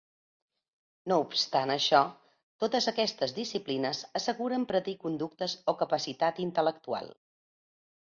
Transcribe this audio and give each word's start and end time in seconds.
No 1.11 1.17
obstant 1.23 1.73
això, 1.73 1.99
totes 2.65 2.89
aquestes 2.93 3.37
disciplines 3.37 4.03
asseguren 4.23 4.69
predir 4.75 4.99
conductes 5.07 5.59
o 5.77 5.81
capacitat 5.87 6.47
intel·lectual. 6.51 7.17